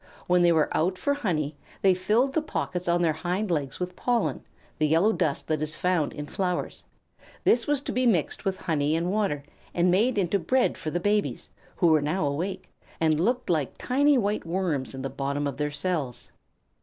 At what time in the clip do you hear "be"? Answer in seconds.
7.91-8.07